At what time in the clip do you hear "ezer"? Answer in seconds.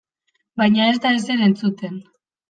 1.17-1.43